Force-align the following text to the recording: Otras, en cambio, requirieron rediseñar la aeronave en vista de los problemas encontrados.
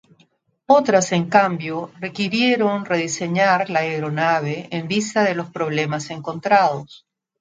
Otras, 0.65 1.11
en 1.11 1.29
cambio, 1.29 1.91
requirieron 1.99 2.85
rediseñar 2.85 3.69
la 3.69 3.81
aeronave 3.81 4.67
en 4.71 4.87
vista 4.87 5.21
de 5.23 5.35
los 5.35 5.51
problemas 5.51 6.09
encontrados. 6.09 7.05